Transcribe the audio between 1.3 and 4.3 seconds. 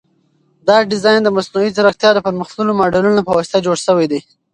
مصنوعي ځیرکتیا د پرمختللو ماډلونو په واسطه جوړ شوی دی.